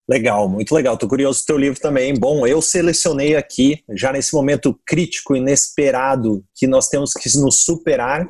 [0.08, 0.94] Legal, muito legal.
[0.94, 2.14] Estou curioso do teu livro também.
[2.14, 8.28] Bom, eu selecionei aqui, já nesse momento crítico, inesperado, que nós temos que nos superar.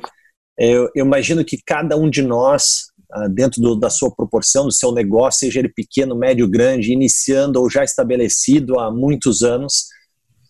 [0.57, 4.71] Eu, eu imagino que cada um de nós, uh, dentro do, da sua proporção, do
[4.71, 9.89] seu negócio, seja ele pequeno, médio, grande, iniciando ou já estabelecido há muitos anos,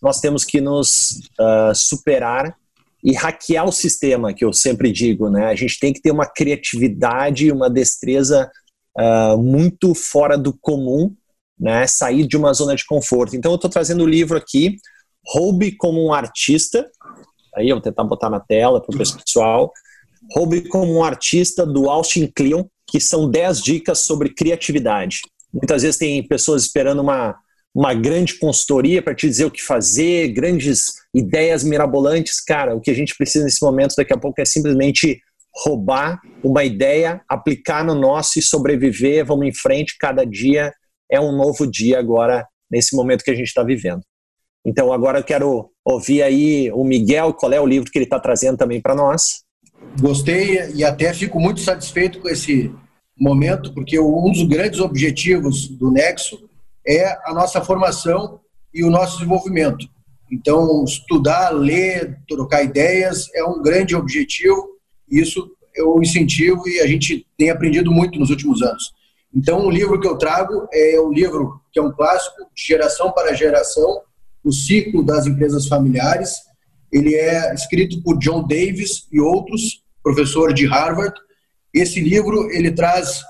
[0.01, 2.55] nós temos que nos uh, superar
[3.03, 5.47] e hackear o sistema, que eu sempre digo, né?
[5.47, 8.49] A gente tem que ter uma criatividade, uma destreza
[8.97, 11.13] uh, muito fora do comum,
[11.59, 11.87] né?
[11.87, 13.35] Sair de uma zona de conforto.
[13.35, 14.77] Então, eu estou trazendo o livro aqui,
[15.25, 16.89] Roube como um Artista.
[17.55, 19.71] Aí eu vou tentar botar na tela para o pessoal.
[20.33, 25.21] Roube como um Artista, do Austin Kleon, que são 10 dicas sobre criatividade.
[25.51, 27.35] Muitas vezes tem pessoas esperando uma
[27.73, 32.41] uma grande consultoria para te dizer o que fazer, grandes ideias mirabolantes.
[32.43, 35.21] Cara, o que a gente precisa nesse momento daqui a pouco é simplesmente
[35.63, 39.25] roubar uma ideia, aplicar no nosso e sobreviver.
[39.25, 40.73] Vamos em frente, cada dia
[41.09, 44.01] é um novo dia agora, nesse momento que a gente está vivendo.
[44.65, 48.19] Então, agora eu quero ouvir aí o Miguel, qual é o livro que ele está
[48.19, 49.43] trazendo também para nós.
[49.99, 52.71] Gostei e até fico muito satisfeito com esse
[53.17, 56.49] momento, porque um dos grandes objetivos do Nexo
[56.87, 58.39] é a nossa formação
[58.73, 59.87] e o nosso desenvolvimento.
[60.31, 64.69] Então, estudar, ler, trocar ideias é um grande objetivo.
[65.09, 68.93] Isso eu incentivo e a gente tem aprendido muito nos últimos anos.
[69.33, 73.11] Então, o livro que eu trago é o livro que é um clássico de geração
[73.11, 74.01] para geração,
[74.43, 76.35] o ciclo das empresas familiares.
[76.91, 81.13] Ele é escrito por John Davis e outros, professor de Harvard.
[81.73, 83.21] Esse livro ele traz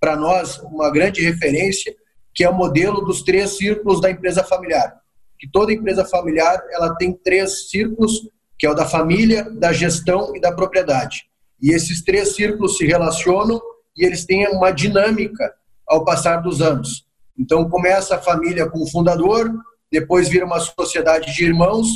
[0.00, 1.94] para nós uma grande referência,
[2.34, 4.94] que é o modelo dos três círculos da empresa familiar.
[5.38, 10.34] Que toda empresa familiar ela tem três círculos, que é o da família, da gestão
[10.34, 11.24] e da propriedade.
[11.60, 13.60] E esses três círculos se relacionam
[13.96, 15.52] e eles têm uma dinâmica
[15.86, 17.04] ao passar dos anos.
[17.38, 19.52] Então começa a família com o fundador,
[19.90, 21.88] depois vira uma sociedade de irmãos,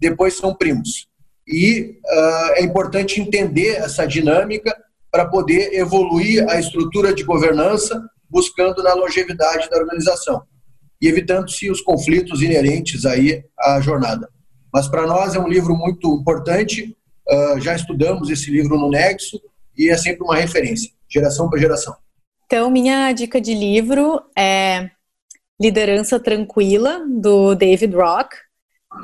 [0.00, 1.08] depois são primos.
[1.46, 4.74] E uh, é importante entender essa dinâmica
[5.10, 8.02] para poder evoluir a estrutura de governança,
[8.34, 10.42] buscando na longevidade da organização
[11.00, 14.28] e evitando-se os conflitos inerentes aí à jornada.
[14.72, 16.96] Mas para nós é um livro muito importante,
[17.30, 19.40] uh, já estudamos esse livro no Nexo
[19.78, 21.94] e é sempre uma referência, geração para geração.
[22.46, 24.90] Então, minha dica de livro é
[25.60, 28.34] Liderança Tranquila, do David Rock.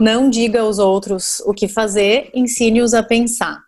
[0.00, 3.60] Não diga aos outros o que fazer, ensine-os a pensar.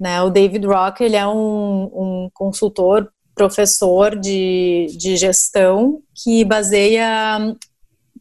[0.00, 0.22] Né?
[0.22, 7.54] O David Rock ele é um, um consultor, professor de, de gestão que baseia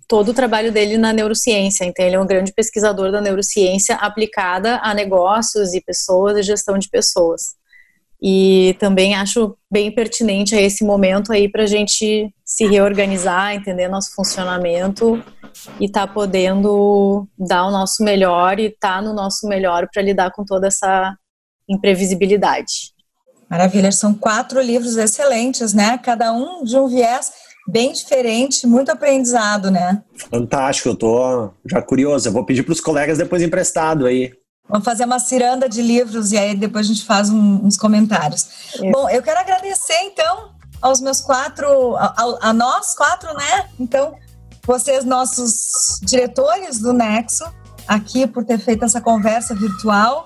[0.07, 1.86] todo o trabalho dele na neurociência.
[1.86, 6.78] Então, ele é um grande pesquisador da neurociência aplicada a negócios e pessoas e gestão
[6.78, 7.55] de pessoas.
[8.22, 13.88] E também acho bem pertinente a esse momento aí para a gente se reorganizar, entender
[13.88, 15.24] nosso funcionamento
[15.80, 20.03] e estar tá podendo dar o nosso melhor e estar tá no nosso melhor para
[20.03, 21.16] lidar com toda essa
[21.68, 22.93] imprevisibilidade.
[23.52, 25.97] Maravilha, são quatro livros excelentes, né?
[25.97, 27.34] Cada um de um viés
[27.68, 30.02] bem diferente, muito aprendizado, né?
[30.30, 32.30] Fantástico, eu tô já curioso.
[32.30, 34.32] Eu vou pedir para os colegas depois emprestado aí.
[34.70, 38.47] Vamos fazer uma ciranda de livros e aí depois a gente faz um, uns comentários.
[38.89, 43.70] Bom, eu quero agradecer então aos meus quatro, a, a, nós quatro, né?
[43.78, 44.16] Então,
[44.66, 47.43] vocês, nossos diretores do Nexo,
[47.86, 50.26] aqui por ter feito essa conversa virtual.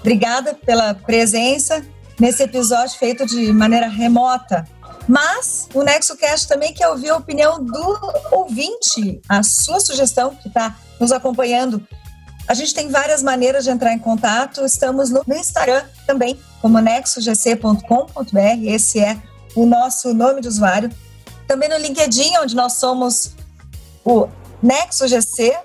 [0.00, 1.86] Obrigada pela presença
[2.18, 4.66] nesse episódio feito de maneira remota.
[5.06, 10.76] Mas o NexoCast também quer ouvir a opinião do ouvinte, a sua sugestão que está
[11.00, 11.82] nos acompanhando.
[12.46, 14.64] A gente tem várias maneiras de entrar em contato.
[14.64, 18.64] Estamos no Instagram também, como nexogc.com.br.
[18.64, 19.20] Esse é
[19.54, 20.90] o nosso nome de usuário.
[21.46, 23.32] Também no LinkedIn, onde nós somos
[24.04, 24.28] o
[24.62, 25.56] NexoGC,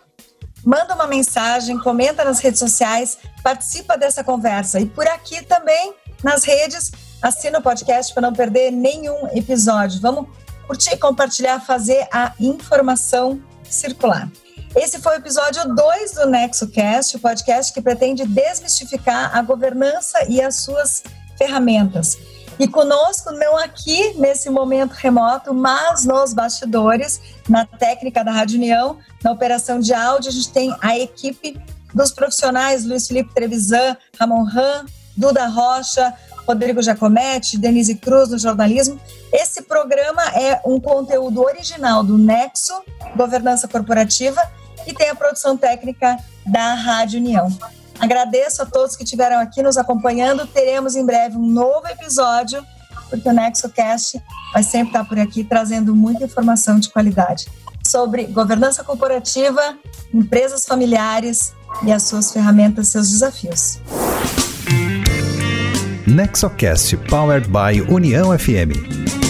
[0.66, 4.80] manda uma mensagem, comenta nas redes sociais, participa dessa conversa.
[4.80, 5.94] E por aqui também,
[6.24, 10.00] nas redes, assina o podcast para não perder nenhum episódio.
[10.00, 10.28] Vamos
[10.66, 14.30] curtir, compartilhar, fazer a informação circular.
[14.76, 20.42] Esse foi o episódio 2 do NexoCast, o podcast que pretende desmistificar a governança e
[20.42, 21.04] as suas
[21.38, 22.18] ferramentas.
[22.60, 27.20] E conosco, não aqui nesse momento remoto, mas nos bastidores,
[27.50, 31.60] na técnica da Rádio União, na operação de áudio, a gente tem a equipe
[31.94, 34.86] dos profissionais Luiz Felipe Trevisan, Ramon Ram,
[35.16, 36.14] Duda Rocha,
[36.48, 39.00] Rodrigo Giacometti, Denise Cruz no jornalismo.
[39.32, 42.74] Esse programa é um conteúdo original do Nexo
[43.16, 44.42] Governança Corporativa
[44.86, 47.48] e tem a produção técnica da Rádio União.
[48.00, 50.46] Agradeço a todos que estiveram aqui nos acompanhando.
[50.46, 52.66] Teremos em breve um novo episódio,
[53.10, 57.48] porque o NexoCast vai sempre estar por aqui trazendo muita informação de qualidade
[57.86, 59.78] sobre governança corporativa,
[60.14, 61.54] empresas familiares
[61.84, 63.80] e as suas ferramentas, seus desafios.
[66.14, 69.23] NexoCast Powered by União FM.